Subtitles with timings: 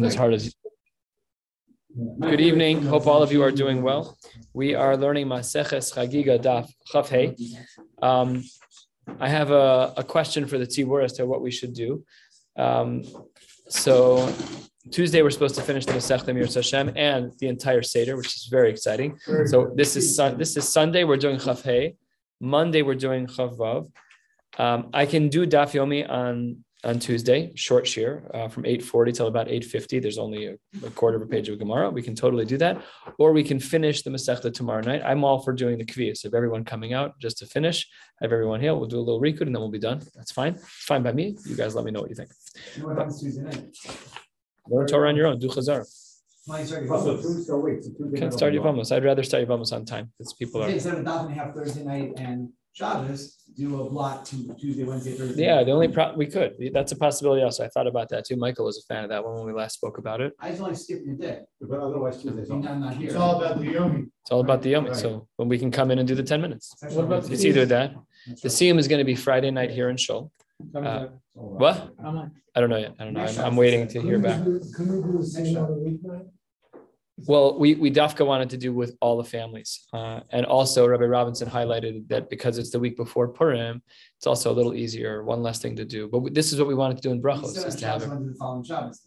[0.00, 0.54] And as hard as
[2.20, 2.80] Good evening.
[2.80, 4.16] Hope all of you are doing well.
[4.54, 7.36] We are learning Maseches Chagiga Daf Chafhei.
[8.00, 8.42] Um,
[9.18, 12.02] I have a, a question for the Tzibur as to what we should do.
[12.56, 13.04] Um,
[13.68, 14.32] so
[14.90, 18.48] Tuesday we're supposed to finish the Masech Mir Hashem and the entire Seder, which is
[18.50, 19.18] very exciting.
[19.44, 21.96] So this is this is Sunday we're doing Chafhei.
[22.40, 23.90] Monday we're doing Chavav.
[24.56, 29.26] Um, I can do Daf Yomi on on Tuesday, short shiur uh, from 840 till
[29.26, 29.98] about 850.
[29.98, 31.90] There's only a, a, quarter of a page of Gemara.
[31.90, 32.82] We can totally do that.
[33.18, 35.02] Or we can finish the Masechta tomorrow night.
[35.04, 37.86] I'm all for doing the Kviyas of everyone coming out just to finish,
[38.22, 38.74] have everyone here.
[38.74, 40.00] We'll do a little Rikud and then we'll be done.
[40.14, 40.54] That's fine.
[40.54, 41.36] It's fine by me.
[41.46, 42.30] You guys let me know what you think.
[42.80, 43.76] what happens Tuesday night?
[44.68, 45.38] Learn Torah on your own.
[45.38, 45.84] Do Chazar.
[48.16, 48.90] Can't start Yevamos.
[48.90, 50.70] I'd rather start Yevamos on time because people are.
[50.70, 55.44] Instead of davening have Thursday night and Shabbos, do a block to Tuesday, Wednesday, Thursday.
[55.44, 57.64] Yeah, the only pro, we could, that's a possibility also.
[57.64, 58.36] I thought about that too.
[58.36, 60.32] Michael was a fan of that one when we last spoke about it.
[60.38, 61.40] I just like to skip your day.
[61.60, 62.76] But otherwise Tuesday's I'm off.
[62.78, 63.08] not here.
[63.08, 64.06] It's all about the Yomi.
[64.22, 64.86] It's all about the Yom.
[64.86, 64.96] Right.
[64.96, 66.74] So when we can come in and do the ten minutes.
[66.80, 67.94] What about It's either that.
[68.42, 70.30] The Siyum is going to be Friday night here in Shul.
[70.74, 71.94] Uh, What?
[72.54, 72.94] I don't know yet.
[73.00, 73.24] I don't know.
[73.24, 74.42] I'm, I'm waiting to hear back.
[74.42, 76.26] Can we do the same on a weeknight?
[77.26, 79.86] Well, we, we Dafka wanted to do with all the families.
[79.92, 83.82] Uh, and also Rabbi Robinson highlighted that because it's the week before Purim,
[84.16, 86.08] it's also a little easier, one less thing to do.
[86.08, 87.86] But we- this is what we wanted to do in Brachos, Instead is of to
[87.86, 88.08] have it.
[88.08, 89.00] the following Shabbos.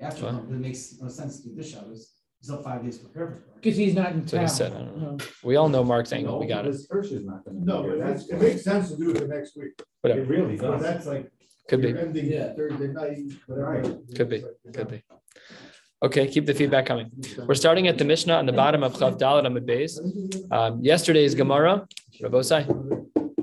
[0.00, 0.34] After, What?
[0.44, 2.12] it makes no sense to do this Shabbos.
[2.42, 3.54] Still five days prepare for it.
[3.56, 4.56] Because he's not in That's what he town.
[4.56, 4.72] said.
[4.72, 5.18] I don't know.
[5.44, 6.38] We all know Mark's angle.
[6.40, 6.68] We got it.
[6.70, 7.58] Because Hirsch is not gonna.
[7.60, 9.72] No, but That's it makes sense to do it the next week.
[10.00, 10.22] Whatever.
[10.22, 10.82] It really So does.
[10.82, 11.30] that's like.
[11.68, 11.88] Could be.
[11.90, 13.82] you're Ending Thursday night, whatever.
[14.16, 14.42] Could be.
[14.72, 15.02] Could be.
[16.02, 17.10] Okay, keep the feedback coming.
[17.46, 19.92] We're starting at the Mishnah on the bottom of Chav Dalet Amud Beis.
[20.50, 21.86] Um, yesterday's Gemara,
[22.22, 22.64] Rabbosai.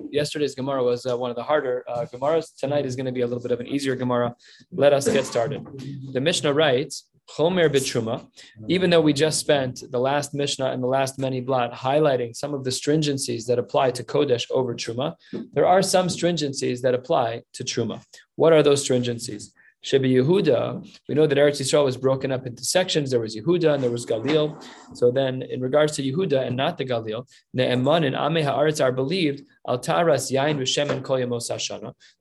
[0.09, 2.55] Yesterday's Gemara was uh, one of the harder uh, Gemaras.
[2.57, 4.35] Tonight is going to be a little bit of an easier Gemara.
[4.71, 5.67] Let us get started.
[6.13, 8.25] The Mishnah writes, Chomer Bitruma,
[8.67, 12.55] even though we just spent the last Mishnah and the last many blot highlighting some
[12.55, 15.13] of the stringencies that apply to Kodesh over Truma,
[15.53, 18.01] there are some stringencies that apply to Truma.
[18.35, 19.51] What are those stringencies?
[19.87, 23.09] Sheba Yehuda, we know that Eretz Yisrael was broken up into sections.
[23.09, 24.61] There was Yehuda and there was Galil.
[24.93, 27.25] So then, in regards to Yehuda and not the Galil,
[27.55, 31.17] Ne'eman and Ame Haaretz are believed al taras yain v'shem and kol.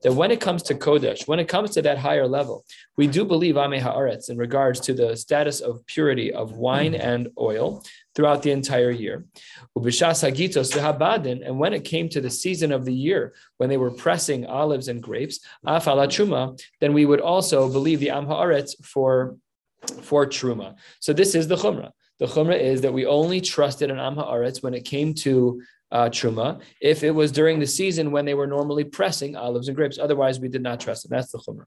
[0.03, 2.63] That when it comes to Kodesh, when it comes to that higher level,
[2.95, 7.27] we do believe Ame Haaretz in regards to the status of purity of wine and
[7.37, 7.83] oil
[8.17, 9.25] throughout the entire year.
[9.75, 9.83] And
[11.59, 15.03] when it came to the season of the year when they were pressing olives and
[15.03, 19.37] grapes, then we would also believe the Am Haaretz for
[20.01, 20.75] for truma.
[20.99, 21.91] So this is the chumrah.
[22.17, 25.61] The chumrah is that we only trusted an Am Haaretz when it came to
[25.91, 29.77] uh, truma if it was during the season when they were normally pressing olives and
[29.77, 29.99] grapes.
[29.99, 31.11] Otherwise, we did not trust it.
[31.11, 31.65] That's the chumrah.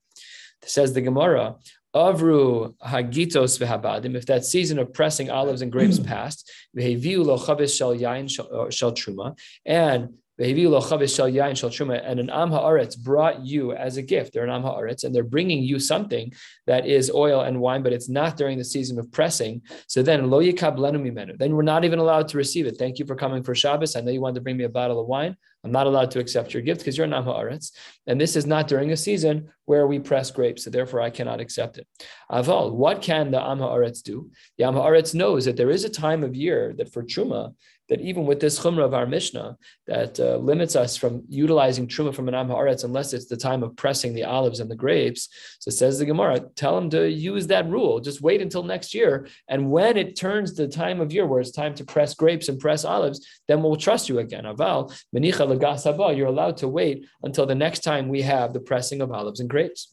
[0.64, 1.54] Says the Gemara.
[1.94, 4.14] Avru hagitos v'habadim.
[4.14, 8.48] If that season of pressing olives and grapes passed, v'heviu lo chavis shel yain shel
[8.52, 9.36] uh, shel truma,
[9.66, 14.32] and and an am haaretz brought you as a gift.
[14.32, 16.32] They're an am haaretz, and they're bringing you something
[16.66, 19.62] that is oil and wine, but it's not during the season of pressing.
[19.86, 21.36] So then lo yikab lenu mimenu.
[21.36, 22.78] Then we're not even allowed to receive it.
[22.78, 23.96] Thank you for coming for Shabbos.
[23.96, 25.36] I know you wanted to bring me a bottle of wine.
[25.62, 27.72] I'm not allowed to accept your gift because you're an am haaretz,
[28.06, 30.64] and this is not during a season where we press grapes.
[30.64, 31.86] So therefore, I cannot accept it.
[32.30, 34.30] Aval, what can the am haaretz do?
[34.56, 37.54] The am haaretz knows that there is a time of year that for truma,
[37.90, 42.14] that even with this chumrah of our Mishnah that uh, limits us from utilizing truma
[42.14, 45.28] from an am haaretz unless it's the time of pressing the olives and the grapes.
[45.58, 48.00] So says the Gemara, tell them to use that rule.
[48.00, 51.50] Just wait until next year, and when it turns the time of year where it's
[51.50, 54.44] time to press grapes and press olives, then we'll trust you again.
[54.44, 59.00] Aval, menicha haba, you're allowed to wait until the next time we have the pressing
[59.02, 59.92] of olives and grapes.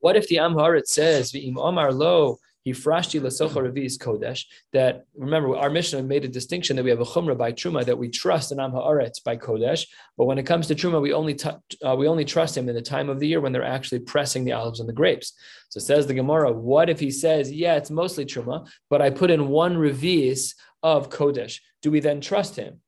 [0.00, 5.56] What if the Am Haaretz says, V'im Omar lo, Hifrashti lasocha revis kodesh, that remember
[5.56, 8.52] our Mishnah made a distinction that we have a chumrah by truma that we trust
[8.52, 9.86] in Am Haaretz by kodesh,
[10.16, 11.50] but when it comes to truma, we only t-
[11.84, 14.44] uh, we only trust him in the time of the year when they're actually pressing
[14.44, 15.32] the olives and the grapes.
[15.70, 19.30] So says the Gemara, what if he says, yeah, it's mostly truma, but I put
[19.30, 21.60] in one revis of kodesh?
[21.80, 22.80] Do we then trust him?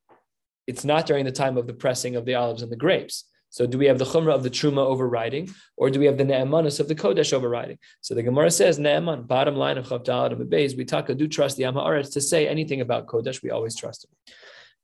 [0.67, 3.25] It's not during the time of the pressing of the olives and the grapes.
[3.55, 6.25] So do we have the chumrah of the truma overriding, or do we have the
[6.25, 7.79] ne'emanus of the kodesh overriding?
[8.01, 9.29] So the Gemara says ne'eman.
[9.29, 12.49] Bottom line of Chavdal and Beis, we taka do trust the Am Haaretz to say
[12.49, 13.45] anything about kodesh.
[13.45, 14.11] We always trust him.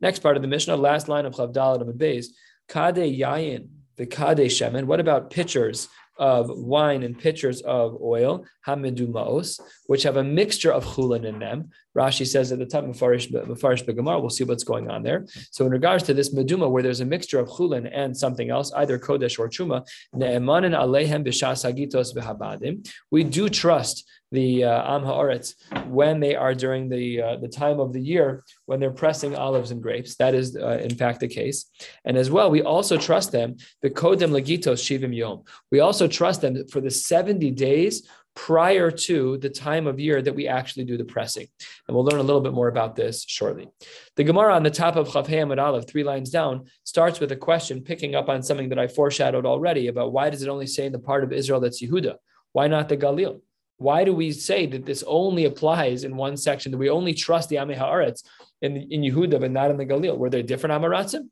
[0.01, 2.27] Next part of the Mishnah, last line of Chavdal and Beis,
[2.69, 4.85] kade yayin the kade shemen.
[4.85, 5.89] What about pitchers
[6.21, 11.71] of wine and pitchers of oil, hamidumaos, which have a mixture of chulin in them.
[11.97, 15.27] Rashi says at the top, of Mefarish Begamar, we'll see what's going on there.
[15.51, 18.73] So in regards to this meduma, where there's a mixture of chulin and something else,
[18.73, 25.03] either kodesh or chuma, ne'emanin alehem b'shas hagitos v'habadim, we do trust the uh, Am
[25.03, 25.55] Haaretz
[25.89, 29.73] when they are during the uh, the time of the year when they're pressing olives
[29.73, 30.15] and grapes.
[30.17, 31.67] That is, uh, in fact, the case.
[32.05, 35.43] And as well, we also trust them the Kodem Legitos Shivim Yom.
[35.73, 40.35] We also trust them for the seventy days prior to the time of year that
[40.35, 41.47] we actually do the pressing.
[41.87, 43.69] And we'll learn a little bit more about this shortly.
[44.17, 47.37] The Gemara on the top of Chav Amud Aleph, three lines down, starts with a
[47.37, 50.87] question picking up on something that I foreshadowed already about why does it only say
[50.87, 52.17] in the part of Israel that's Yehuda?
[52.53, 53.41] Why not the Galil?
[53.77, 57.49] Why do we say that this only applies in one section, that we only trust
[57.49, 58.23] the Amei Haaretz
[58.61, 60.19] in, in Yehuda, but not in the Galil?
[60.19, 61.31] Were there different Amaratzim?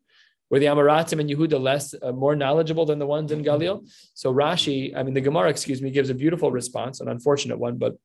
[0.50, 3.86] Were the Amaratzim and Yehuda less, uh, more knowledgeable than the ones in Galil?
[4.14, 7.76] So Rashi, I mean, the Gemara, excuse me, gives a beautiful response, an unfortunate one,
[7.76, 7.96] but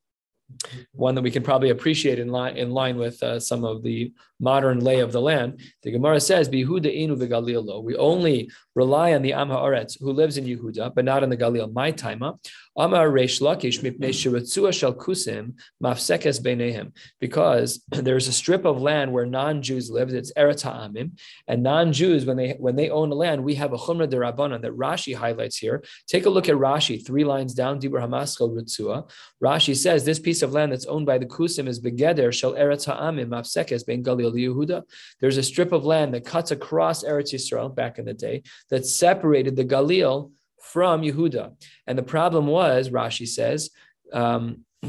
[0.92, 4.14] one that we can probably appreciate in line in line with uh, some of the
[4.44, 5.62] modern lay of the land.
[5.84, 10.38] The Gemara says, "Bihuda inu v'galil We only rely on the Am Haaretz who lives
[10.38, 11.72] in Yehuda, but not in the Galil.
[11.72, 12.34] My timer,
[12.76, 16.92] Amar Reish Lakish mipnei shiratzua shel kusim mafsekes beinehem.
[17.20, 20.14] Because there's a strip of land where non-Jews live.
[20.14, 23.78] It's Eretz Ha'amim, and non-Jews when they when they own the land, we have a
[23.78, 25.84] chumra derabanan that Rashi highlights here.
[26.08, 29.10] Take a look at Rashi, three lines down, Dibur Hamaschel Ritzua.
[29.44, 32.86] Rashi says this piece of land that's owned by the kusim is begeder shel Eretz
[32.86, 34.84] Ha'amim mafsekes bein Galil Yehuda.
[35.20, 38.86] There's a strip of land that cuts across Eretz Yisrael back in the day that
[38.86, 40.32] separated the Galil
[40.62, 41.56] from Yehuda.
[41.88, 43.70] And the problem was, Rashi says,
[44.12, 44.66] um,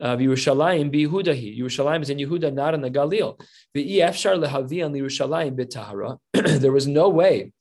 [0.00, 1.58] of Yerushalayim be Yehudahi.
[1.58, 3.40] Yerushalayim is in Yehuda, not in the Galil.
[3.74, 6.18] The Efshar lehavi on Yerushalayim bitahara.
[6.60, 7.52] There was no way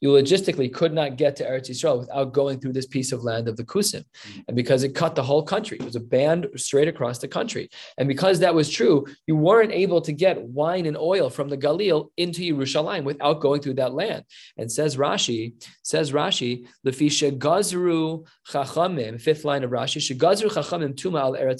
[0.00, 3.48] you logistically could not get to Eretz Yisrael without going through this piece of land
[3.48, 4.04] of the Kusim.
[4.46, 7.68] And because it cut the whole country, it was a band straight across the country.
[7.98, 11.58] And because that was true, you weren't able to get wine and oil from the
[11.58, 14.24] Galil into Yerushalayim without going through that land.
[14.56, 21.20] And says Rashi, says Rashi, Lefisha Gazru Chachamim, fifth line of Rashi, Shagazru Chachamim Tuma
[21.20, 21.58] al Eretz.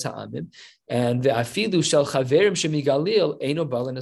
[0.88, 3.98] And the afilu shel chaverim shemigalil eino balin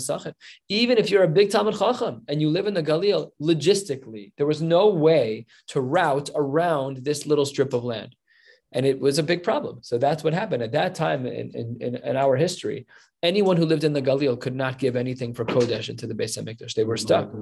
[0.69, 4.47] Even if you're a big Talmud Chacham and you live in the Galil, logistically, there
[4.47, 8.15] was no way to route around this little strip of land.
[8.73, 9.79] And it was a big problem.
[9.83, 10.63] So that's what happened.
[10.63, 11.51] At that time in,
[11.81, 12.87] in, in our history,
[13.23, 16.39] anyone who lived in the Galil could not give anything for Kodesh into the Beis
[16.39, 16.75] HaMikdash.
[16.75, 17.33] They were stuck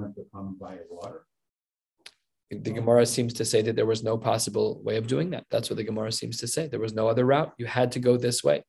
[2.49, 2.75] the mm-hmm.
[2.75, 5.45] Gemara seems to say that there was no possible way of doing that.
[5.49, 6.67] That's what the Gemara seems to say.
[6.67, 7.53] There was no other route.
[7.57, 8.63] You had to go this way.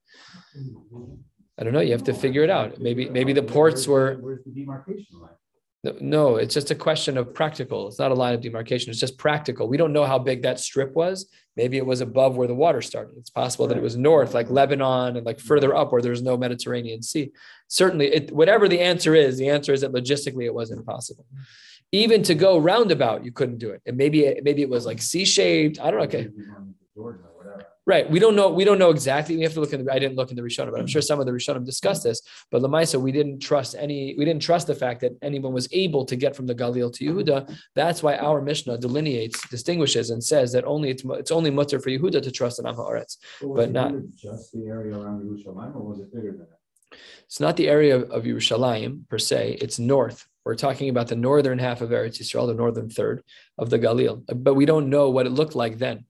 [1.59, 1.81] I don't know.
[1.81, 2.81] You have to figure it out.
[2.81, 4.17] Maybe maybe the ports were.
[4.21, 5.31] Where's the demarcation line?
[6.01, 7.87] No, it's just a question of practical.
[7.87, 8.91] It's not a line of demarcation.
[8.91, 9.69] It's just practical.
[9.69, 11.31] We don't know how big that strip was.
[11.55, 13.17] Maybe it was above where the water started.
[13.17, 16.37] It's possible that it was north, like Lebanon, and like further up where there's no
[16.37, 17.31] Mediterranean Sea.
[17.69, 21.25] Certainly, it, whatever the answer is, the answer is that logistically it was impossible
[21.93, 23.83] even to go roundabout, you couldn't do it.
[23.87, 25.81] And maybe it, maybe it was like C shaped.
[25.81, 26.07] I don't know.
[26.07, 26.29] Okay.
[27.89, 28.11] Right.
[28.11, 28.51] We don't know.
[28.51, 29.37] We don't know exactly.
[29.37, 29.93] We have to look in the.
[29.93, 32.21] I didn't look in the Rishonim, but I'm sure some of the Rishonim discussed this.
[32.51, 34.17] But Lamaisa, we didn't trust any.
[34.19, 37.05] We didn't trust the fact that anyone was able to get from the Galil to
[37.05, 37.57] Yehuda.
[37.77, 41.91] That's why our Mishnah delineates, distinguishes, and says that only it's, it's only mutter for
[41.91, 46.01] Yehuda to trust in Am Haaretz, but not just the area around Yerushalayim, or was
[46.01, 46.99] it bigger than that?
[47.27, 49.59] It's not the area of Yerushalayim per se.
[49.61, 50.27] It's north.
[50.47, 53.25] We're talking about the northern half of Eretz Yisrael, the northern third
[53.59, 54.23] of the Galil.
[54.33, 56.05] But we don't know what it looked like then.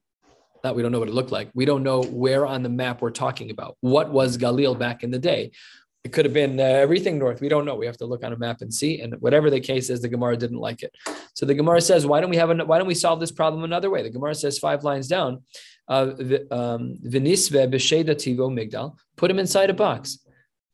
[0.63, 1.49] Not we don't know what it looked like.
[1.55, 3.77] We don't know where on the map we're talking about.
[3.81, 5.49] What was Galil back in the day?
[6.03, 7.41] It could have been uh, everything north.
[7.41, 7.73] We don't know.
[7.73, 9.01] We have to look on a map and see.
[9.01, 10.95] And whatever the case is, the Gemara didn't like it.
[11.33, 12.51] So the Gemara says, why don't we have?
[12.51, 14.03] An, why don't we solve this problem another way?
[14.03, 15.41] The Gemara says five lines down,
[15.87, 16.11] uh,
[16.51, 16.99] um.
[19.17, 20.19] Put him inside a box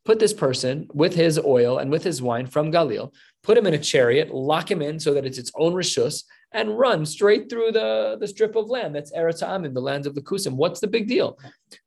[0.06, 3.74] put this person with his oil and with his wine from Galil, put him in
[3.74, 7.72] a chariot, lock him in so that it's its own rishus, and run straight through
[7.72, 10.54] the, the strip of land that's Eretz in the lands of the Kusim.
[10.54, 11.40] What's the big deal?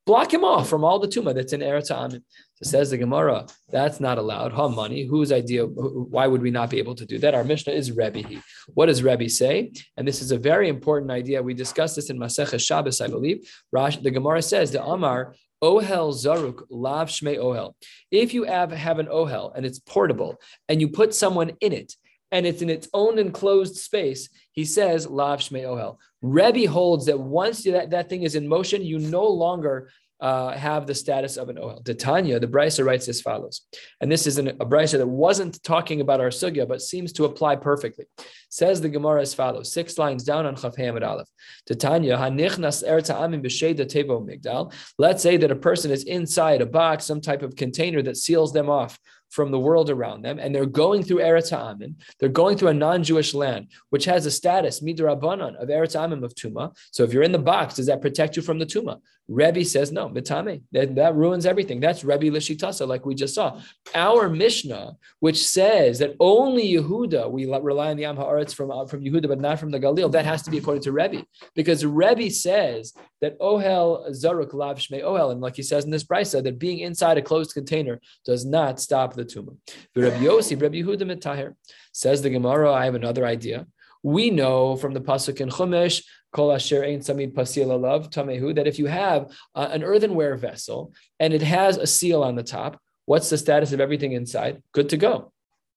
[0.05, 2.23] Block him off from all the tuma that's in Eretz Amim.
[2.63, 4.53] So says the Gemara, that's not allowed.
[4.53, 5.67] Ha money, whose idea?
[5.67, 7.35] Why would we not be able to do that?
[7.35, 8.41] Our Mishnah is Rebbe.
[8.69, 9.73] What does Rebbe say?
[9.97, 11.43] And this is a very important idea.
[11.43, 13.47] We discussed this in Masech Shabbos, I believe.
[13.73, 15.35] Rash, the Gemara says the Amar
[15.67, 17.75] Ohel Zaruk Lav Shmei Ohel.
[18.13, 20.37] If you have, have an Ohel and it's portable
[20.69, 21.95] and you put someone in it
[22.31, 25.97] and it's in its own enclosed space, he says, Lav Shmei Ohel.
[26.23, 30.87] Rebbe holds that once that, that thing is in motion, you no longer uh, have
[30.87, 31.85] the status of an Ohel.
[31.85, 33.63] Titania, the Brisa writes as follows,
[34.01, 37.25] and this is an, a Brisa that wasn't talking about our sugya, but seems to
[37.25, 38.07] apply perfectly.
[38.49, 41.29] Says the Gemara as follows, six lines down on Chaf Hamid Aleph.
[41.67, 44.73] Titania, Hanichnas Tevo Migdal.
[44.99, 48.53] Let's say that a person is inside a box, some type of container that seals
[48.53, 48.99] them off
[49.31, 51.95] from the world around them, and they're going through Eretz Ha'amim.
[52.19, 56.35] They're going through a non-Jewish land, which has a status midrabanan of Eretz Ha'amim of
[56.35, 56.77] Tuma.
[56.91, 59.01] So if you're in the box, does that protect you from the Tuma?
[59.29, 60.63] Rebbe says no, mitame.
[60.73, 61.81] That, that ruins everything.
[61.81, 63.61] That's Rebbe Lishitasa, like we just saw.
[63.95, 68.87] Our Mishnah, which says that only Yehuda, we rely on the Am Haaretz from, uh,
[68.87, 71.25] from Yehuda, but not from the Galil, that has to be according to Rebbe.
[71.55, 76.05] Because Rebbe says that Ohel Zaruk Lav Shmei Ohel, and like he says in this
[76.05, 79.57] brisa, that being inside a closed container does not stop the tumah.
[79.95, 81.55] Rabbi Yossi, Rabbi Yehuda Mitahir,
[81.93, 83.67] says the Gemara, I have another idea.
[84.03, 88.67] We know from the pasuk in Chumash, Kol Asher Ein Samid Pasil Alav Tamehu, that
[88.67, 92.81] if you have uh, an earthenware vessel and it has a seal on the top,
[93.07, 94.63] what's the status of everything inside?
[94.73, 95.33] Good to go,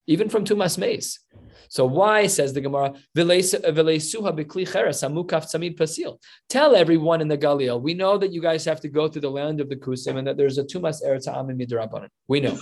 [0.06, 1.20] even from Tumas Meis.
[1.70, 2.94] So why, says the Gemara,
[6.50, 9.30] Tell everyone in the Galil, we know that you guys have to go through the
[9.30, 12.10] land of the Kusim and that there's a Tumas Eretz Midrabanan.
[12.28, 12.58] We know.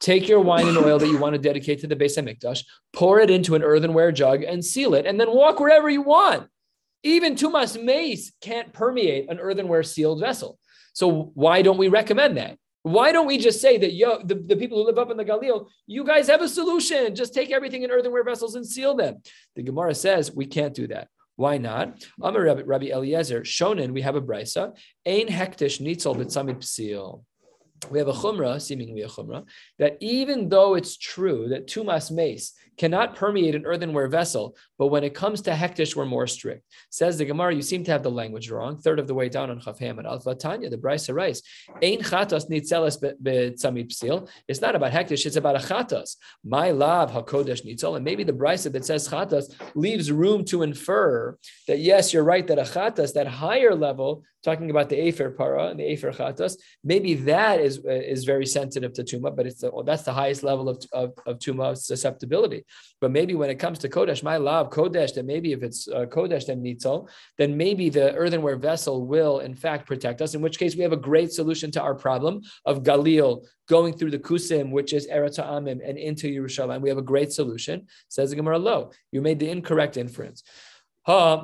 [0.00, 3.20] Take your wine and oil that you want to dedicate to the Beis HaMikdash, pour
[3.20, 6.48] it into an earthenware jug and seal it, and then walk wherever you want.
[7.04, 10.58] Even Tumas Meis can't permeate an earthenware sealed vessel.
[10.94, 12.58] So why don't we recommend that?
[12.88, 15.24] Why don't we just say that yo, the, the people who live up in the
[15.24, 17.14] Galil, you guys have a solution.
[17.14, 19.20] Just take everything in earthenware vessels and seal them.
[19.56, 21.08] The Gemara says we can't do that.
[21.36, 22.02] Why not?
[22.22, 24.74] Amar Rabbi, Rabbi Eliezer, Shonen, we have a brisa.
[25.04, 27.24] Ein hekdesh nitzol b'tzamid psil.
[27.90, 29.44] We have a chumrah, seemingly a chumrah,
[29.78, 35.04] that even though it's true that tumas meis cannot permeate an earthenware vessel, but when
[35.04, 36.64] it comes to hekdesh, we're more strict.
[36.90, 38.78] Says the Gemara, you seem to have the language wrong.
[38.78, 41.42] Third of the way down on Chafham and Al Tanya, the Brisa writes,
[41.82, 44.28] Ein chatos nitzeles betzamid psil.
[44.46, 46.16] It's not about hekdesh, it's about a chatos.
[46.44, 47.96] My love hakodesh nitzel.
[47.96, 52.46] And maybe the Brisa that says chatos leaves room to infer that yes, you're right
[52.46, 56.56] that a chatos, that higher level, talking about the Afer para and the Afer chatos,
[56.84, 60.68] maybe that is is very sensitive to tuma, but it's the, that's the highest level
[60.68, 62.64] of, of, of tuma susceptibility.
[63.00, 66.06] But maybe when it comes to kodesh, my love kodesh, then maybe if it's uh,
[66.06, 70.34] kodesh then nitzel, then maybe the earthenware vessel will in fact protect us.
[70.34, 74.10] In which case, we have a great solution to our problem of galil going through
[74.10, 76.80] the kusim, which is eretz amim, and into Yerushalayim.
[76.80, 77.86] We have a great solution.
[78.08, 80.42] Says the Gemara, lo, you made the incorrect inference.
[81.06, 81.42] The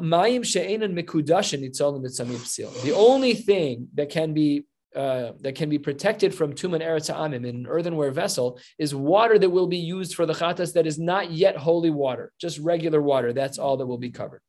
[2.95, 7.57] only thing that can be uh, that can be protected from tuman eretz amim in
[7.57, 11.31] an earthenware vessel is water that will be used for the chatas that is not
[11.31, 13.33] yet holy water, just regular water.
[13.33, 14.41] That's all that will be covered.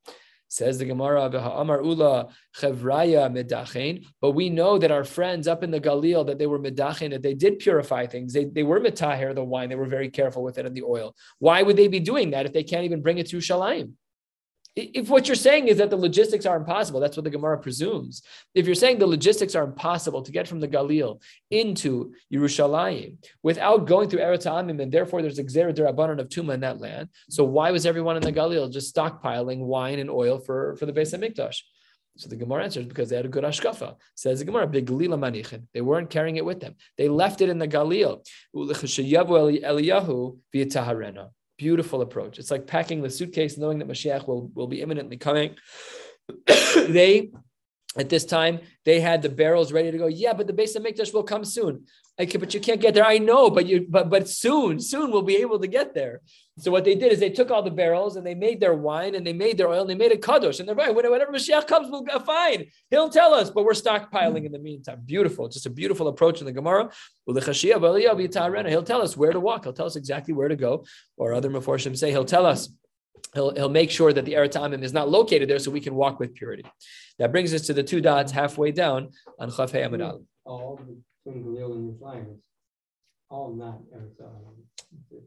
[0.47, 4.05] Says the Gemara, Amar Ula Chevraya Medachen.
[4.21, 7.23] But we know that our friends up in the Galil that they were Medachen, that
[7.23, 8.31] they did purify things.
[8.31, 9.69] They, they were Metaher, the wine.
[9.69, 11.15] They were very careful with it and the oil.
[11.39, 13.93] Why would they be doing that if they can't even bring it to Shalayim?
[14.75, 18.21] If what you're saying is that the logistics are impossible, that's what the Gemara presumes.
[18.53, 23.87] If you're saying the logistics are impossible to get from the Galil into Yerushalayim without
[23.87, 27.45] going through Eretz Amim, and therefore there's a Derabanan of Tuma in that land, so
[27.45, 31.17] why was everyone in the Galil just stockpiling wine and oil for, for the Beis
[31.17, 31.61] HaMikdash?
[32.17, 33.95] So the Gemara answers because they had a good hashkafa.
[34.15, 35.63] Says the Gemara, big manichin.
[35.73, 36.75] They weren't carrying it with them.
[36.97, 38.25] They left it in the Galil.
[41.57, 42.39] Beautiful approach.
[42.39, 45.55] It's like packing the suitcase, knowing that Mashiach will, will be imminently coming.
[46.47, 47.31] they,
[47.97, 50.07] at this time, they had the barrels ready to go.
[50.07, 51.85] Yeah, but the Beis HaMikdash will come soon.
[52.19, 53.05] Okay, but you can't get there.
[53.05, 56.21] I know, but you but but soon, soon we'll be able to get there.
[56.57, 59.15] So what they did is they took all the barrels and they made their wine
[59.15, 60.59] and they made their oil and they made a kadosh.
[60.59, 60.95] And they're right.
[60.95, 62.67] Whenever Mashiach comes, we'll go fine.
[62.89, 65.01] He'll tell us, but we're stockpiling in the meantime.
[65.05, 65.49] Beautiful.
[65.49, 66.91] Just a beautiful approach in the Gemara.
[67.25, 69.65] He'll tell us where to walk.
[69.65, 70.85] He'll tell us exactly where to go.
[71.17, 72.69] Or other Meforshim say he'll tell us.
[73.33, 76.21] He'll, he'll make sure that the Eretamim is not located there so we can walk
[76.21, 76.63] with purity.
[77.19, 79.09] That brings us to the two dots halfway down
[79.39, 80.01] on Chaf Amid
[80.45, 80.79] All
[81.25, 82.37] between Galil and Yerushalayim,
[83.29, 83.53] all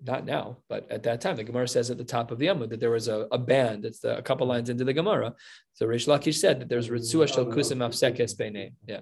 [0.05, 2.47] not Not now, but at that time, the Gemara says at the top of the
[2.47, 3.85] Yamud that there was a, a band.
[3.85, 5.35] It's the, a couple lines into the Gemara.
[5.75, 8.73] So Reish Lakish said that there's Ritzua Shel Kusim Afsekes Beinei.
[8.87, 9.01] Yeah.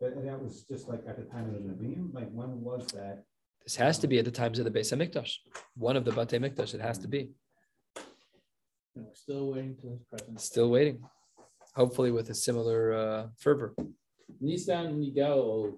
[0.00, 3.24] But that was just like at the time of the Nevi'im, like when was that?
[3.64, 5.32] This has to be at the times of the Beis Hamikdash.
[5.76, 6.74] One of the Batei Mikdash.
[6.74, 7.30] It has to be.
[9.12, 10.44] Still waiting to his presence.
[10.44, 10.98] Still waiting.
[11.74, 13.74] Hopefully with a similar uh, fervor.
[14.42, 15.76] Nissan Nigel.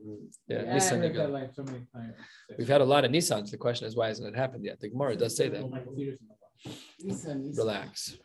[0.49, 1.31] Yeah, I Nissan heard that Nigel.
[1.31, 2.15] like so many times.
[2.57, 3.51] We've had a lot of Nissans.
[3.51, 4.81] The question is, why hasn't it happened yet?
[4.81, 5.71] The Gemara does say that.
[5.71, 6.19] My computer's
[6.65, 7.59] in the box.
[7.59, 8.19] Relax.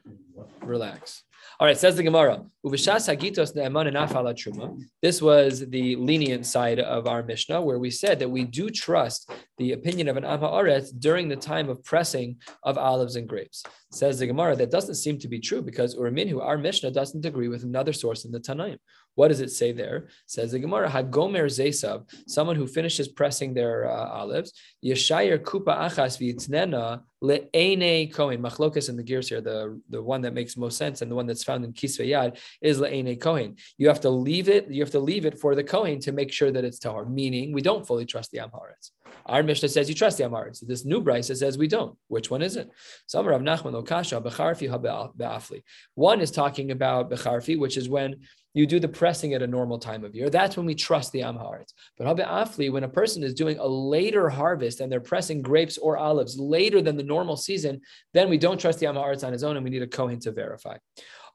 [0.61, 1.23] Relax.
[1.59, 2.43] All right, says the Gemara.
[2.65, 7.77] "Uvishas hagitos ne'eman enaf ala truma." This was the lenient side of our Mishnah, where
[7.79, 11.69] we said that we do trust the opinion of an Am Haaretz during the time
[11.69, 13.61] of pressing of olives and grapes.
[13.91, 17.49] Says the Gemara, that doesn't seem to be true because Uraminhu, our Mishnah, doesn't agree
[17.49, 18.77] with another source in the Tanaim.
[19.15, 20.07] What does it say there?
[20.25, 24.53] Says the Gemara, Hagomer Zesav, someone who finishes pressing their uh, olives,
[24.83, 28.41] Yeshayir Kupa Achas V'Yitznena Le'ene Kohen.
[28.41, 31.27] Machlokas in the gears here, the, the one that makes most sense and the one
[31.27, 33.55] that's found in Kisvei Yad is Le'ene Kohen.
[33.77, 36.31] You have to leave it, you have to leave it for the Kohen to make
[36.31, 38.91] sure that it's Tahor, meaning we don't fully trust the Amharitz.
[39.25, 40.65] Our Mishnah says you trust the Amaritz.
[40.65, 41.97] This new Brisa says we don't.
[42.07, 42.69] Which one is it?
[43.07, 44.69] Some Rav Nachman Okasha Becharfi
[45.17, 45.63] Be'afli.
[45.95, 48.17] One is talking about Becharfi, which is when
[48.53, 50.29] you do the pressing at a normal time of year.
[50.29, 51.73] That's when we trust the Amharitz.
[51.97, 55.77] But Habe Afli, when a person is doing a later harvest and they're pressing grapes
[55.77, 57.81] or olives later than the normal season,
[58.13, 60.31] then we don't trust the Amharitz on his own and we need a Kohen to
[60.31, 60.77] verify.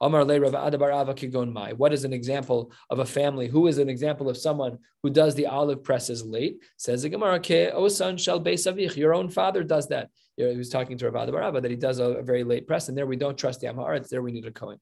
[0.00, 1.72] Amar le Rav Adabar Kigon Mai.
[1.72, 3.48] What is an example of a family?
[3.48, 6.62] Who is an example of someone who does the olive presses late?
[6.76, 8.96] Says the Gemara, Ke Osan Shal Beisavich.
[8.96, 10.10] Your own father does that.
[10.38, 12.68] He was talking to Rav Ada bar Ahava that he does a, a, very late
[12.68, 14.08] press, and there we don't trust the Amaretz.
[14.08, 14.78] There we need a Kohen.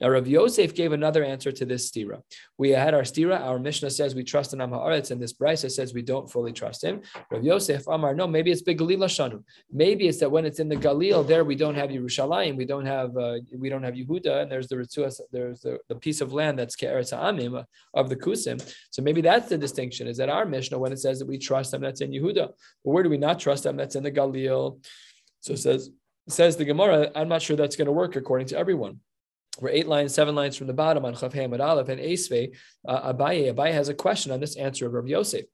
[0.00, 2.22] Now Rav Yosef gave another answer to this stira.
[2.58, 3.40] We had our stira.
[3.40, 6.82] Our Mishnah says we trust in Amaretz, and this Brisa says we don't fully trust
[6.82, 7.02] him.
[7.30, 9.44] Rav Yosef Amar, no, maybe it's Begalil Shanu.
[9.70, 12.86] Maybe it's that when it's in the Galil, there we don't have Yerushalayim, we don't
[12.86, 16.32] have uh, we don't have Yehuda, and there's the Ritzuas, there's the, the piece of
[16.32, 18.58] land that's Ke'eretz Amim of the Kusim.
[18.90, 20.08] So maybe that's the distinction.
[20.08, 22.48] Is that our Mishnah when it says that we trust them, that's in Yehuda.
[22.84, 23.76] But where do we not trust them?
[23.76, 24.84] That's in the Galil.
[25.46, 25.90] So says
[26.28, 28.98] says the Gemara, I'm not sure that's going to work according to everyone.
[29.60, 32.56] We're eight lines, seven lines from the bottom on Chav Hamad Aleph and Esve.
[32.86, 35.44] Uh, Abaye, Abaye has a question on this answer of Rav Yosef.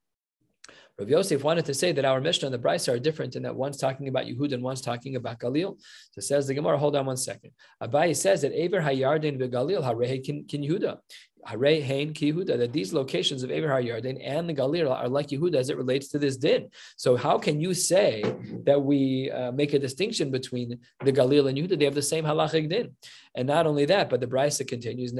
[0.99, 3.55] Rav Yosef wanted to say that our Mishnah and the Brisa are different in that
[3.55, 5.79] one's talking about Yehud and one's talking about Galil.
[6.13, 7.51] So says the Gemara, hold on one second.
[7.83, 10.99] Abaye says that Aver Hayardin Galil Harehe Kin Yehuda.
[11.47, 15.71] Hain Ki that these locations of Aver Hayardin and the Galil are like Yehuda as
[15.71, 16.69] it relates to this din.
[16.97, 18.23] So how can you say
[18.65, 21.79] that we uh, make a distinction between the Galil and Yehuda?
[21.79, 22.97] They have the same halachic din.
[23.35, 25.13] And not only that, but the Brisa continues.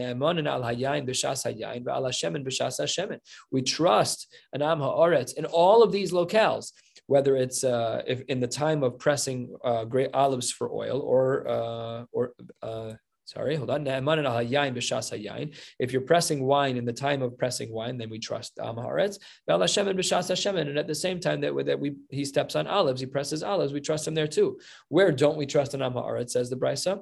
[3.51, 6.73] We trust an am ha'aretz in all of these locales
[7.07, 11.49] whether it's uh, if in the time of pressing uh, great olives for oil or
[11.49, 12.93] uh, or uh,
[13.33, 13.87] Sorry, hold on.
[13.87, 19.19] If you're pressing wine in the time of pressing wine, then we trust Amaharetz.
[19.49, 23.73] And at the same time that, that we he steps on olives, he presses olives,
[23.73, 24.59] we trust him there too.
[24.89, 27.01] Where don't we trust an Amaharetz, says the Brisa?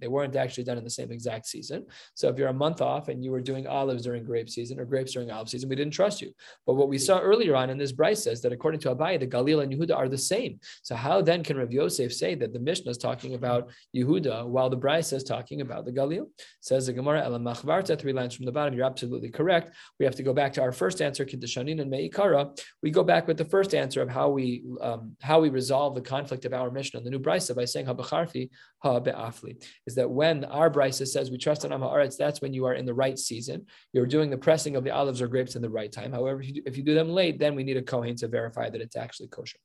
[0.00, 1.86] They weren't actually done in the same exact season.
[2.14, 4.86] So if you're a month off and you were doing olives during grape season or
[4.86, 6.32] grapes during olive season, we didn't trust you.
[6.66, 9.26] But what we saw earlier on in this Brisa says that according to Abai, the
[9.26, 10.58] Galil and Yehuda are the same.
[10.82, 14.46] So how then can Rav Yosef say that the Mishnah is talking talking about Yehuda,
[14.46, 16.26] while the Brisa is talking about the Galil.
[16.60, 18.74] Says the Gemara, Elam Machvarta, three lines from the bottom.
[18.74, 19.74] You're absolutely correct.
[19.98, 22.42] We have to go back to our first answer, Kiddushanin and Meikara.
[22.82, 24.46] We go back with the first answer of how we
[24.80, 27.86] um, how we resolve the conflict of our mission on the new Brisa by saying
[27.86, 28.50] Habacharfi,
[28.84, 29.54] Ha Be'afli.
[29.86, 32.86] Is that when our Brisa says we trust in Amaretz, that's when you are in
[32.86, 33.66] the right season.
[33.92, 36.12] You're doing the pressing of the olives or grapes in the right time.
[36.12, 38.28] However, if you, do, if you do them late, then we need a Kohen to
[38.28, 39.58] verify that it's actually kosher.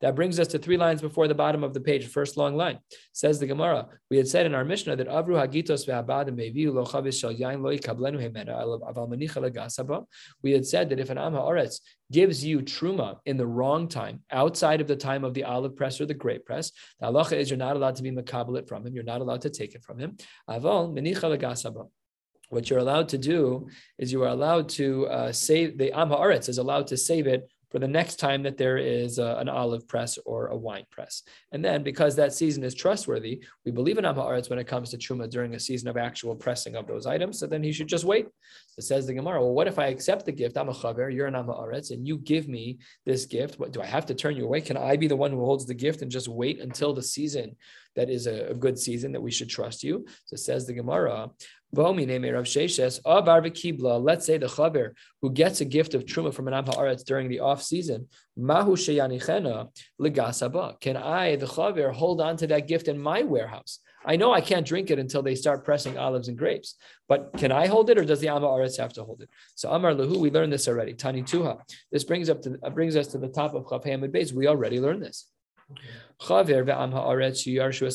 [0.00, 2.78] That brings us to three lines before the bottom of the page, first long line.
[3.12, 6.72] Says the Gemara, we had said in our Mishnah that Avru Hagitos meviu
[7.38, 7.60] yain
[8.20, 10.06] hemena aval.
[10.42, 14.22] We had said that if an Am Haaretz gives you truma in the wrong time,
[14.30, 17.50] outside of the time of the olive press or the grape press, the halacha is
[17.50, 18.94] you're not allowed to be makabel from him.
[18.94, 20.16] You're not allowed to take it from him.
[20.48, 21.88] Aval.
[22.50, 26.48] What you're allowed to do is you are allowed to uh, save the Am Haaretz
[26.48, 29.86] is allowed to save it for the next time that there is a, an olive
[29.86, 31.22] press or a wine press.
[31.52, 34.98] And then because that season is trustworthy, we believe in Amaretz when it comes to
[34.98, 37.38] Truma during a season of actual pressing of those items.
[37.38, 38.26] So then he should just wait.
[38.76, 40.56] It says the Gemara, well, what if I accept the gift?
[40.56, 43.58] I'm a chaver, you're an Amaretz, and you give me this gift.
[43.58, 44.60] What do I have to turn you away?
[44.60, 47.56] Can I be the one who holds the gift and just wait until the season
[47.96, 50.06] that is a, a good season that we should trust you?
[50.24, 51.28] So says the Gemara,
[51.72, 52.18] Let's say
[54.38, 54.90] the chaver
[55.22, 58.08] who gets a gift of truma from an am haaretz during the off season.
[58.36, 58.64] Can I,
[61.36, 63.78] the chaver, hold on to that gift in my warehouse?
[64.04, 66.74] I know I can't drink it until they start pressing olives and grapes,
[67.06, 69.28] but can I hold it, or does the am haaretz have to hold it?
[69.54, 70.94] So Amar Lahu, we learned this already.
[70.94, 71.60] Tani Tuha.
[71.92, 74.32] This brings up to brings us to the top of Chav Hamid Beis.
[74.32, 75.26] We already learned this.
[76.20, 77.86] Chaver ve'am haaretz yarshu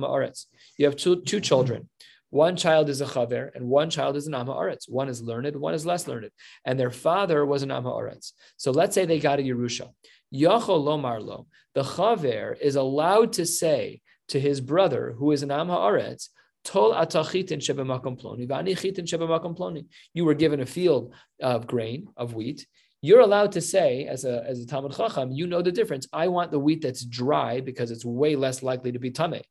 [0.00, 0.46] haaretz.
[0.78, 1.88] You have two two children.
[2.30, 4.88] One child is a chaver and one child is an Amma Aretz.
[4.88, 6.30] One is learned, one is less learned.
[6.64, 8.32] And their father was an Amma Aretz.
[8.56, 9.88] So let's say they got a Yerusha.
[10.34, 11.46] Yachol lomar lo.
[11.74, 16.28] The chaver is allowed to say to his brother, who is an am haaretz,
[16.64, 19.86] Tol atachitin shebemakom ploni, v'ani chitin shebemakom ploni.
[20.12, 22.66] You were given a field of grain, of wheat.
[23.00, 26.08] You're allowed to say, as a as a Talmud Chacham, you know the difference.
[26.12, 29.44] I want the wheat that's dry because it's way less likely to be tameh.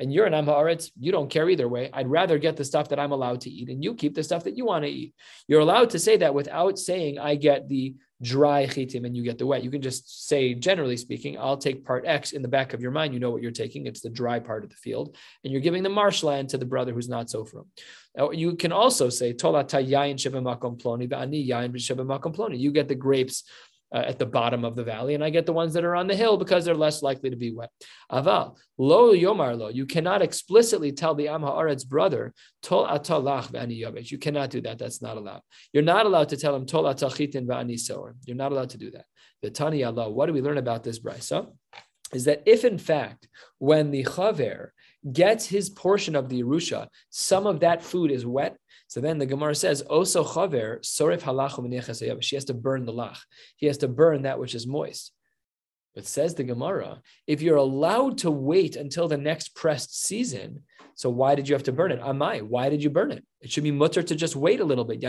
[0.00, 0.48] And you're an Am
[0.98, 1.90] you don't care either way.
[1.92, 4.44] I'd rather get the stuff that I'm allowed to eat, and you keep the stuff
[4.44, 5.14] that you want to eat.
[5.46, 9.38] You're allowed to say that without saying, I get the dry chitim and you get
[9.38, 9.64] the wet.
[9.64, 12.90] You can just say, generally speaking, I'll take part X in the back of your
[12.90, 13.14] mind.
[13.14, 13.86] You know what you're taking.
[13.86, 15.16] It's the dry part of the field.
[15.42, 17.66] And you're giving the marshland to the brother who's not so from.
[18.32, 21.08] You can also say, ploni,
[22.58, 23.44] You get the grapes
[23.92, 26.06] uh, at the bottom of the valley, and I get the ones that are on
[26.06, 27.70] the hill because they're less likely to be wet.
[28.10, 29.68] Aval lo yomar lo.
[29.68, 34.10] You cannot explicitly tell the Am Haaretz brother tol atalach v'ani yavesh.
[34.10, 34.78] You cannot do that.
[34.78, 35.42] That's not allowed.
[35.72, 38.14] You're not allowed to tell him tol atachitin v'ani soer.
[38.26, 39.06] You're not allowed to do that.
[39.42, 40.10] The Tani Allah.
[40.10, 41.48] What do we learn about this brisa?
[42.12, 44.70] Is that if in fact when the chaver
[45.12, 48.56] gets his portion of the Yerusha, some of that food is wet,
[48.90, 53.18] so then the Gemara says, "Oso chaver sorif halachum She has to burn the lach.
[53.54, 55.12] He has to burn that which is moist.
[55.94, 60.64] But says the Gemara, if you're allowed to wait until the next pressed season,
[61.00, 62.00] so why did you have to burn it?
[62.02, 63.24] Amai, why did you burn it?
[63.40, 65.00] It should be mutter to just wait a little bit.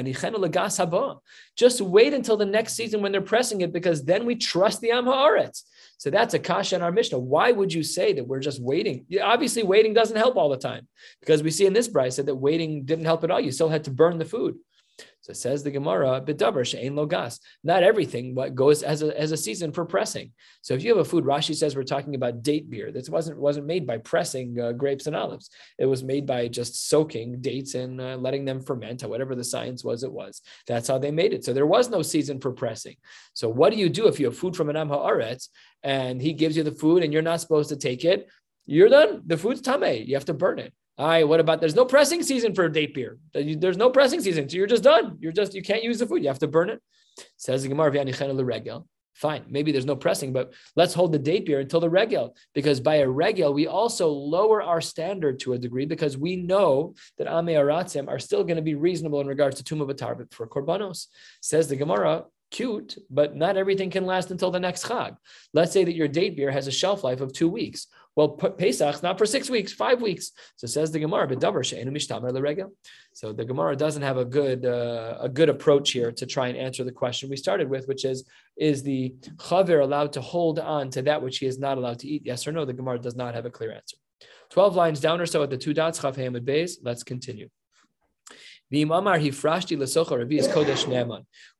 [1.57, 4.91] Just wait until the next season when they're pressing it, because then we trust the
[4.91, 5.63] Am Haaretz.
[5.97, 7.19] So that's a kasha in our Mishnah.
[7.19, 9.05] Why would you say that we're just waiting?
[9.21, 10.87] Obviously, waiting doesn't help all the time
[11.19, 13.41] because we see in this brisa that waiting didn't help at all.
[13.41, 14.55] You still had to burn the food.
[15.21, 19.37] So says the Gemara, "Bedaber she'ein logas." Not everything what goes as a, as a
[19.37, 20.31] season for pressing.
[20.61, 22.91] So if you have a food, Rashi says we're talking about date beer.
[22.91, 25.49] This wasn't wasn't made by pressing uh, grapes and olives.
[25.77, 29.03] It was made by just soaking dates and uh, letting them ferment.
[29.03, 30.41] Whatever the science was, it was.
[30.67, 31.45] That's how they made it.
[31.45, 32.95] So there was no season for pressing.
[33.33, 35.49] So what do you do if you have food from an Am Haaretz
[35.83, 38.27] and he gives you the food and you're not supposed to take it?
[38.65, 39.23] You're done.
[39.25, 40.05] The food's tame.
[40.07, 40.73] You have to burn it.
[40.97, 43.17] All right, what about there's no pressing season for date beer?
[43.33, 45.17] There's no pressing season, so you're just done.
[45.19, 46.21] You're just you can't use the food.
[46.21, 46.81] You have to burn it.
[47.37, 47.91] Says the Gemara,
[49.15, 52.79] Fine, maybe there's no pressing, but let's hold the date beer until the regel, because
[52.79, 57.27] by a regel we also lower our standard to a degree because we know that
[57.27, 61.07] ame aratzim are still going to be reasonable in regards to tumah but for korbanos.
[61.41, 65.15] Says the Gemara, cute, but not everything can last until the next chag.
[65.53, 67.87] Let's say that your date beer has a shelf life of two weeks.
[68.15, 70.31] Well, Pesach not for six weeks, five weeks.
[70.57, 72.71] So says the Gemara, "Bedavar she'enu mishtamer leregel."
[73.13, 76.57] So the Gemara doesn't have a good uh, a good approach here to try and
[76.57, 78.25] answer the question we started with, which is:
[78.57, 82.07] Is the chaver allowed to hold on to that which he is not allowed to
[82.07, 82.23] eat?
[82.25, 82.65] Yes or no?
[82.65, 83.95] The Gemara does not have a clear answer.
[84.49, 86.79] Twelve lines down or so at the two dots, chav hamid beis.
[86.83, 87.47] Let's continue.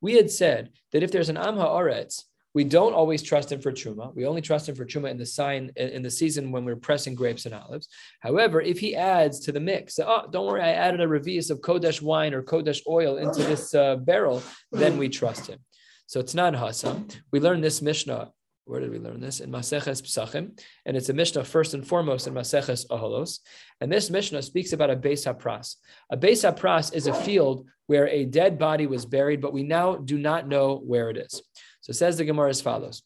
[0.02, 3.72] We had said that if there's an Am Haaretz we don't always trust him for
[3.72, 4.14] truma.
[4.14, 7.16] We only trust him for truma in the sign in the season when we're pressing
[7.16, 7.88] grapes and olives.
[8.20, 11.62] However, if he adds to the mix, oh, don't worry, I added a revius of
[11.62, 15.60] kodesh wine or kodesh oil into this uh, barrel, then we trust him.
[16.08, 17.18] So it's not hasa.
[17.32, 18.32] We learned this mishnah.
[18.66, 19.40] Where did we learn this?
[19.40, 23.40] In Maseches Psachim, and it's a mishnah first and foremost in Maseches Aholos.
[23.82, 25.76] And this mishnah speaks about a Beis HaPras.
[26.12, 29.96] A Beis HaPras is a field where a dead body was buried, but we now
[29.96, 31.42] do not know where it is.
[31.82, 33.04] So says the Gemara as follows.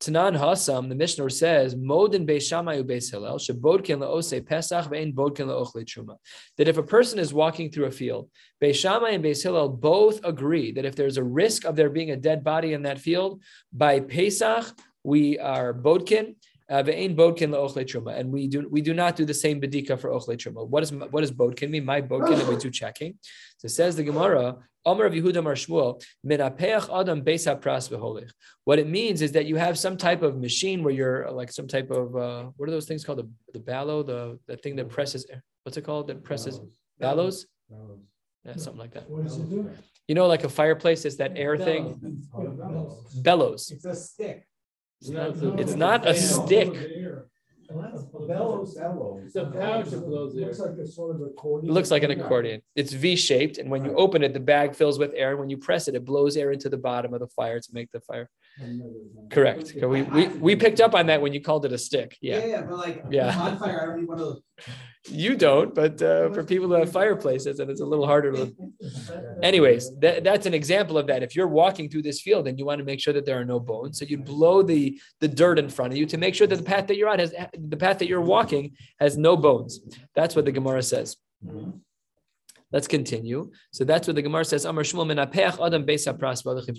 [0.00, 2.64] Tanan Hasam, the Mishnah says, Modin Pesach.
[6.56, 8.30] That if a person is walking through a field,
[8.62, 12.10] Beis Shammai and Beis Hillel both agree that if there's a risk of there being
[12.10, 13.42] a dead body in that field,
[13.72, 14.66] by Pesach
[15.02, 16.34] we are Bodkin,
[16.70, 19.98] uh, ve'ein bodkin laochle truma, and we do we do not do the same bedika
[19.98, 20.66] for ochle truma.
[20.66, 21.84] What is what does bodkin mean?
[21.84, 23.18] My bodkin, and we do checking.
[23.58, 28.30] So says the Gemara, Amar of Yehuda Mar Shmuel, minapeach adam beis pras v'holich.
[28.64, 31.68] What it means is that you have some type of machine where you're like some
[31.68, 33.18] type of uh, what are those things called?
[33.18, 35.26] The the bellow, the the thing that presses.
[35.64, 36.08] What's it called?
[36.08, 36.58] That presses
[36.98, 37.46] bellows.
[37.68, 37.98] bellows.
[38.44, 39.08] Yeah, something like that.
[39.10, 39.70] What does it do?
[40.08, 42.00] You know, like a fireplace is that air thing.
[42.32, 43.14] Bellows.
[43.14, 43.70] Bellows.
[43.70, 44.46] It's a stick.
[45.02, 46.72] It's not a stick.
[47.70, 49.26] Bellows, bellows.
[49.26, 50.46] It's pouch that blows air.
[50.46, 51.70] Looks like a sort of accordion.
[51.70, 52.62] It looks like an accordion.
[52.74, 55.30] It's V-shaped, and when you open it, the bag fills with air.
[55.30, 57.68] And when you press it, it blows air into the bottom of the fire to
[57.72, 58.28] make the fire.
[59.30, 59.74] Correct.
[59.80, 62.18] We, we, we picked up on that when you called it a stick.
[62.20, 62.46] Yeah, Yeah.
[62.46, 63.34] yeah, but like Yeah.
[63.36, 64.40] bonfire, I don't need one of those.
[65.08, 68.54] You don't, but uh, for people who have fireplaces, and it's a little harder to.
[69.42, 71.22] Anyways, that, that's an example of that.
[71.22, 73.44] If you're walking through this field and you want to make sure that there are
[73.44, 76.46] no bones, so you blow the the dirt in front of you to make sure
[76.46, 79.80] that the path that you're on has the path that you're walking has no bones.
[80.14, 81.16] That's what the Gemara says.
[82.72, 83.50] Let's continue.
[83.72, 84.64] So that's what the Gemara says.
[84.64, 84.78] If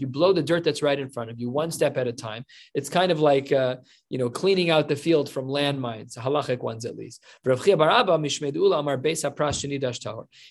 [0.02, 2.46] you blow the dirt that's right in front of you, one step at a time,
[2.74, 3.76] it's kind of like uh,
[4.10, 7.24] you know cleaning out the field from landmines, halachic ones at least.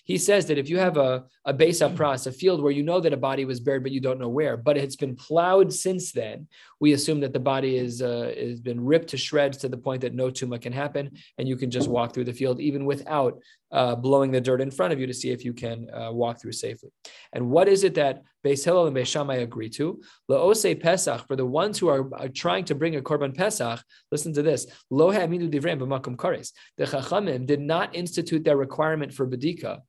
[0.03, 3.13] He says that if you have a a pras, a field where you know that
[3.13, 6.47] a body was buried but you don't know where, but it's been plowed since then,
[6.79, 10.01] we assume that the body is uh, has been ripped to shreds to the point
[10.01, 13.39] that no tuma can happen, and you can just walk through the field even without
[13.71, 16.41] uh, blowing the dirt in front of you to see if you can uh, walk
[16.41, 16.89] through safely.
[17.33, 20.01] And what is it that Beis Hillel and Beis Shammai agree to?
[20.29, 23.83] Laose Pesach for the ones who are, are, trying to bring a korban Pesach.
[24.11, 26.51] Listen to this: Lo ha'aminu divrei b'makom kares.
[26.77, 29.79] The Chachamim did not institute their requirement for bedika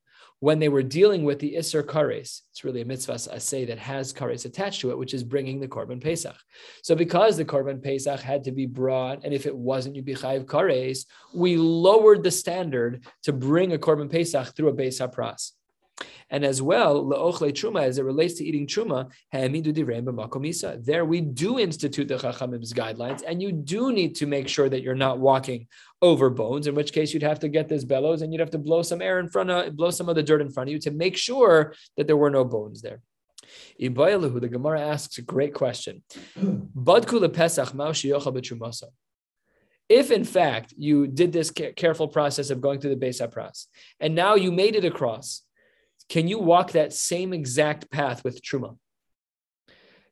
[0.42, 4.12] when they were dealing with the Isser Kares, it's really a mitzvah say that has
[4.12, 6.34] Kares attached to it, which is bringing the Korban Pesach.
[6.82, 10.16] So because the Korban Pesach had to be brought, and if it wasn't, you'd be
[10.16, 15.52] Chayiv Kares, we lowered the standard to bring a Korban Pesach through a Beis HaPras.
[16.30, 19.10] And as well, la'ochle truma, as it relates to eating truma,
[20.86, 24.82] there we do institute the chachamim's guidelines, and you do need to make sure that
[24.82, 25.66] you're not walking
[26.00, 26.66] over bones.
[26.66, 29.02] In which case, you'd have to get this bellows, and you'd have to blow some
[29.02, 31.16] air in front of, blow some of the dirt in front of you to make
[31.16, 33.02] sure that there were no bones there.
[33.78, 36.02] The Gemara asks a great question.
[39.88, 43.66] If in fact you did this careful process of going through the Beis HaPras,
[44.00, 45.42] and now you made it across,
[46.12, 48.76] can you walk that same exact path with truma?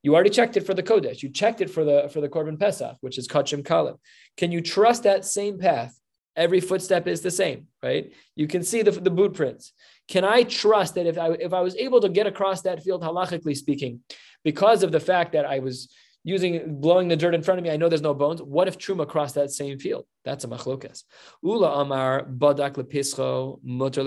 [0.03, 1.23] You already checked it for the kodesh.
[1.23, 3.97] You checked it for the for the korban pesach, which is kachim kalim.
[4.39, 5.95] Can you trust that same path?
[6.35, 8.11] Every footstep is the same, right?
[8.35, 9.75] You can see the, the boot prints.
[10.09, 13.03] Can I trust that if I if I was able to get across that field
[13.03, 14.01] halachically speaking,
[14.43, 15.93] because of the fact that I was
[16.25, 18.41] using blowing the dirt in front of me, I know there's no bones.
[18.41, 20.07] What if truma crossed that same field?
[20.25, 21.05] That's a machlokas.
[21.43, 24.03] Ula amar badak lepischo motor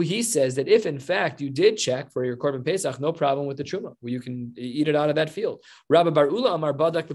[0.00, 3.46] he says that if in fact you did check for your korban pesach, no problem
[3.46, 5.62] with the truma, you can eat it out of that field.
[5.88, 7.08] Rabbi Bar Ula Amar Badak.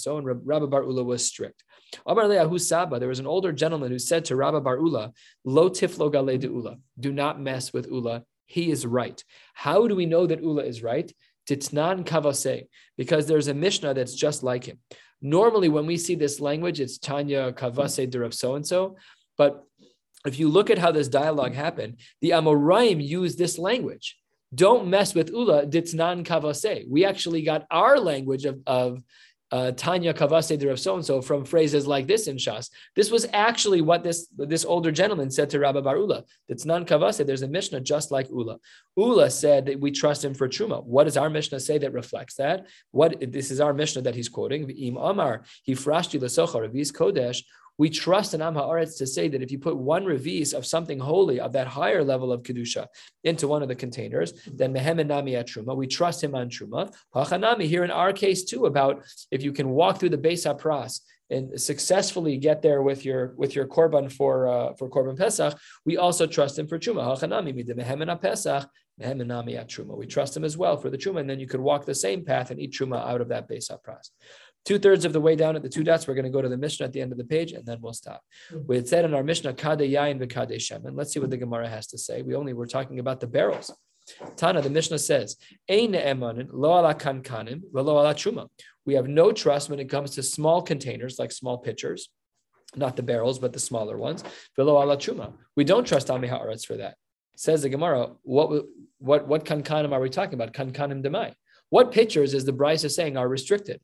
[0.00, 1.62] So and Rabbi Bar Ula was strict.
[2.06, 5.12] Amar Saba, there was an older gentleman who said to Rabbi Bar Ula,
[5.44, 8.24] Lo tiflo de Ula, do not mess with Ula.
[8.46, 9.22] He is right.
[9.54, 11.12] How do we know that Ula is right?
[11.46, 14.78] Titnan kavase, because there's a Mishnah that's just like him.
[15.20, 18.96] Normally, when we see this language, it's Tanya kavase de so and so,
[19.36, 19.64] but
[20.24, 24.16] if you look at how this dialogue happened, the Amoraim used this language.
[24.54, 26.88] Don't mess with Ula, ditznan kavase.
[26.88, 29.02] We actually got our language of, of
[29.50, 32.70] uh, Tanya kavase de so and so from phrases like this in Shas.
[32.96, 36.24] This was actually what this, this older gentleman said to Rabbi Bar Ula.
[36.50, 38.58] Ditznan kavase, there's a Mishnah just like Ula.
[38.96, 40.84] Ula said that we trust him for Truma.
[40.84, 42.66] What does our Mishnah say that reflects that?
[42.90, 44.68] What This is our Mishnah that he's quoting.
[44.70, 47.42] Im Amar, Hifrashti Lasochar, Avis Kodesh,
[47.78, 50.98] we trust in Am Haaretz to say that if you put one revis of something
[50.98, 52.86] holy of that higher level of kedusha
[53.24, 55.76] into one of the containers, then mehem nami at truma.
[55.76, 56.94] We trust him on truma.
[57.14, 61.00] Hachanami here in our case too about if you can walk through the Beis HaPras
[61.30, 65.96] and successfully get there with your with your korban for uh, for korban pesach, we
[65.96, 67.02] also trust him for truma.
[67.02, 68.68] Hachanami mehem pesach.
[68.96, 72.24] We trust him as well for the truma, and then you could walk the same
[72.24, 74.10] path and eat truma out of that Beis HaPras.
[74.64, 76.48] Two thirds of the way down at the two dots, we're going to go to
[76.48, 78.22] the Mishnah at the end of the page, and then we'll stop.
[78.48, 78.60] Hmm.
[78.66, 80.92] We had said in our Mishnah, Kade Yain v'Kade Shemen.
[80.94, 82.22] Let's see what the Gemara has to say.
[82.22, 83.70] We only were talking about the barrels.
[84.36, 85.36] Tana, the Mishnah says,
[85.68, 88.48] Ein emanin lo ala kankanim v'lo ala truma.
[88.86, 92.10] We have no trust when it comes to small containers, like small pitchers,
[92.76, 94.22] not the barrels, but the smaller ones.
[94.58, 95.34] V'lo ala truma.
[95.56, 96.96] We don't trust Ami Haaretz for that.
[97.36, 98.64] Says the Gemara, what
[98.98, 100.52] what what kankanim are we talking about?
[100.52, 101.34] Kankanim demai.
[101.70, 103.80] What pitchers is the Bryce is saying are restricted?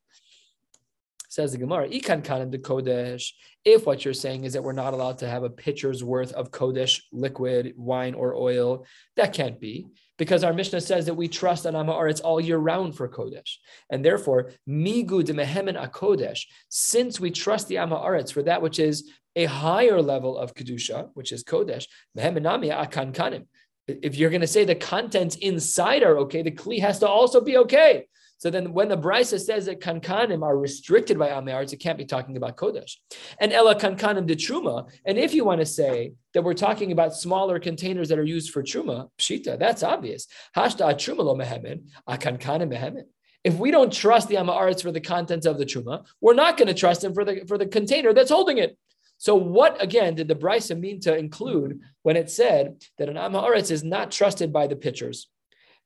[1.31, 3.31] Says the Gemara, Ikan kanim de kodesh.
[3.64, 6.51] If what you're saying is that we're not allowed to have a pitcher's worth of
[6.51, 9.87] kodesh liquid, wine, or oil, that can't be
[10.19, 13.55] because our Mishnah says that we trust on It's all year round for Kodesh.
[13.90, 19.09] And therefore, migu de mehemen akodesh, since we trust the Amaretz for that which is
[19.37, 21.87] a higher level of Kedusha, which is Kodesh,
[22.19, 23.47] mehemenami akan kanim.
[23.87, 27.40] If you're going to say the contents inside are okay, the Kli has to also
[27.40, 28.07] be okay.
[28.40, 32.07] So then when the Brisa says that kankanim are restricted by Ameyaretz, it can't be
[32.07, 32.96] talking about Kodesh.
[33.38, 34.90] And Ella kankanim de Truma.
[35.05, 38.50] And if you want to say that we're talking about smaller containers that are used
[38.50, 40.26] for Truma, Pshita, that's obvious.
[40.57, 43.05] Hashta Truma lo mehemen, akankanim mehemen.
[43.44, 46.68] If we don't trust the Amaretz for the contents of the Truma, we're not going
[46.68, 48.79] to trust him for the, for the container that's holding it.
[49.18, 53.70] So, what again did the Brisa mean to include when it said that an Amaretz
[53.70, 55.29] is not trusted by the pitchers?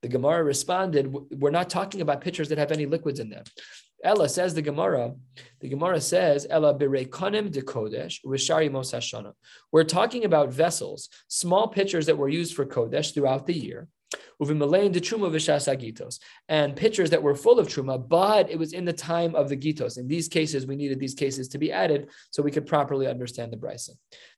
[0.04, 3.42] The Gemara responded, We're not talking about pitchers that have any liquids in them.
[4.04, 5.14] Ella says the Gemara.
[5.60, 9.32] The Gemara says Ella birekonim de kodesh v'shari mos hashana.
[9.72, 13.88] We're talking about vessels, small pitchers that were used for kodesh throughout the year.
[14.40, 18.72] Uvimalein de truma v'shas agitos, and pitchers that were full of truma, but it was
[18.72, 19.98] in the time of the gitos.
[19.98, 23.52] In these cases, we needed these cases to be added so we could properly understand
[23.52, 23.90] the brisa.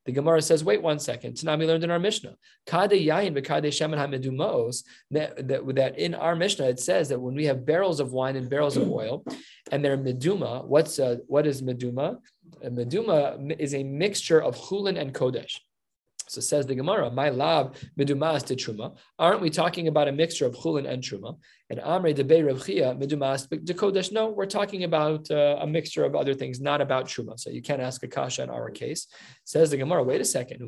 [0.05, 1.35] The Gemara says, wait one second.
[1.35, 2.37] Tanami learned in our Mishnah,
[2.67, 7.35] Kade yayin v'kade shemen hamedumos, that, that that in our Mishnah it says that when
[7.35, 9.25] we have barrels of wine and barrels of oil,
[9.73, 12.19] and they're meduma, what's uh, what is meduma?
[12.65, 15.59] Meduma is a mixture of chulin and kodesh.
[16.29, 18.97] So says the Gemara, my lab midumas to truma.
[19.19, 21.39] Aren't we talking about a mixture of chulin and truma?
[21.71, 24.11] And amre debe revchia midumas de kodesh.
[24.11, 27.39] No, we're talking about uh, a mixture of other things, not about truma.
[27.39, 29.07] So you can't ask a kasha in our case.
[29.45, 30.63] Says the Gemara, wait a second.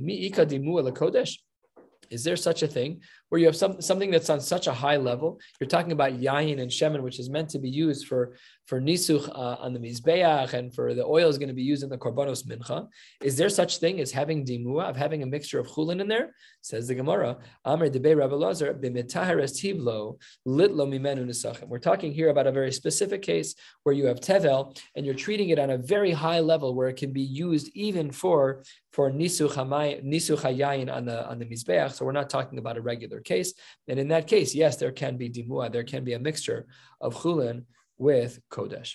[2.11, 4.97] Is there such a thing where you have some, something that's on such a high
[4.97, 5.41] level?
[5.61, 8.37] You're talking about yayin and shemen, which is meant to be used for,
[8.67, 11.83] for nisuch uh, on the mizbeach and for the oil is going to be used
[11.83, 12.89] in the korbanos mincha.
[13.23, 16.35] Is there such thing as having dimua, of having a mixture of chulin in there?
[16.63, 21.69] Says the Gemara, Amr debe Rabbi Lazar, b'mitahares tivlo, litlo mimenu nisachim.
[21.69, 25.49] We're talking here about a very specific case where you have tevel and you're treating
[25.51, 28.63] it on a very high level where it can be used even for
[28.93, 31.93] for nisuch hayayin on the on the mizbeach.
[31.93, 33.55] So we're not talking about a regular case.
[33.89, 36.67] And in that case, yes, there can be dimua, there can be a mixture
[37.01, 37.65] of chulin
[37.99, 38.95] with kodesh.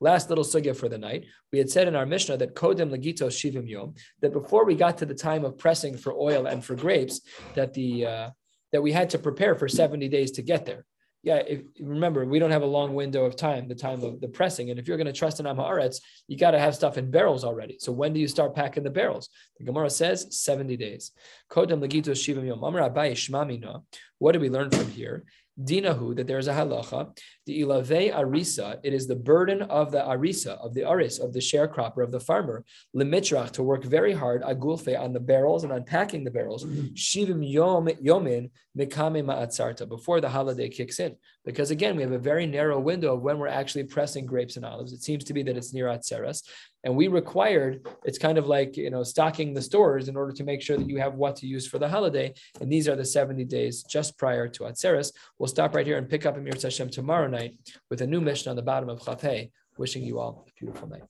[0.00, 1.26] Last little sugya for the night.
[1.52, 4.98] We had said in our Mishnah that kodem legito shivim yom, that before we got
[4.98, 7.20] to the time of pressing for oil and for grapes,
[7.54, 8.30] that the uh,
[8.72, 10.84] that we had to prepare for 70 days to get there.
[11.24, 14.28] Yeah, if, remember, we don't have a long window of time, the time of the
[14.28, 14.68] pressing.
[14.68, 17.10] And if you're going to trust in am ha'aretz, you got to have stuff in
[17.10, 17.78] barrels already.
[17.80, 19.30] So when do you start packing the barrels?
[19.58, 21.12] The Gemara says 70 days.
[24.18, 25.24] What do we learn from here?
[25.62, 29.98] Dinahu, that there is a halacha, the ilave arisa, it is the burden of the
[29.98, 32.64] arisa, of the aris, of the sharecropper, of the farmer,
[32.96, 36.94] limitrach, to work very hard, agulfe, on the barrels and unpacking the barrels, mm-hmm.
[36.94, 41.14] shivim yom yomin mikame ma'atzarta, before the holiday kicks in.
[41.44, 44.64] Because again, we have a very narrow window of when we're actually pressing grapes and
[44.64, 44.92] olives.
[44.92, 46.42] It seems to be that it's near Atzeres.
[46.84, 50.44] And we required, it's kind of like, you know, stocking the stores in order to
[50.44, 52.32] make sure that you have what to use for the holiday.
[52.60, 55.12] And these are the 70 days just prior to Atzeres.
[55.38, 57.58] We'll stop right here and pick up Amir Hashem tomorrow night
[57.90, 59.50] with a new Mishnah on the bottom of Chafei.
[59.76, 61.02] Wishing you all a beautiful night.